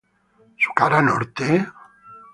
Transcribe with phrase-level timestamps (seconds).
[0.57, 1.63] Su cara norte¿?